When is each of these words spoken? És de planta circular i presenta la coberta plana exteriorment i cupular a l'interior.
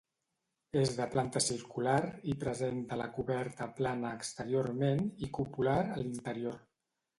És 0.83 0.93
de 0.99 1.05
planta 1.15 1.41
circular 1.47 1.97
i 2.31 2.35
presenta 2.45 2.99
la 3.03 3.07
coberta 3.19 3.69
plana 3.81 4.15
exteriorment 4.23 5.07
i 5.29 5.33
cupular 5.41 5.79
a 5.85 6.03
l'interior. 6.03 6.61